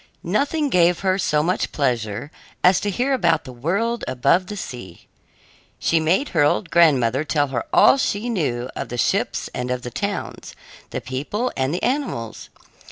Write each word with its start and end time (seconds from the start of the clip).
Nothing 0.23 0.69
gave 0.69 1.01
her 1.01 1.19
so 1.19 1.43
much 1.43 1.71
pleasure 1.71 2.31
as 2.63 2.79
to 2.79 2.89
hear 2.89 3.13
about 3.13 3.43
the 3.43 3.53
world 3.53 4.03
above 4.07 4.47
the 4.47 4.57
sea. 4.57 5.05
She 5.77 5.99
made 5.99 6.29
her 6.29 6.41
old 6.41 6.71
grandmother 6.71 7.23
tell 7.23 7.49
her 7.49 7.65
all 7.71 7.99
she 7.99 8.27
knew 8.27 8.67
of 8.75 8.89
the 8.89 8.97
ships 8.97 9.47
and 9.53 9.69
of 9.69 9.83
the 9.83 9.91
towns, 9.91 10.55
the 10.89 11.01
people 11.01 11.51
and 11.55 11.71
the 11.71 11.83
animals. 11.83 12.49